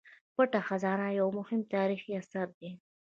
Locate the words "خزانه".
0.67-1.07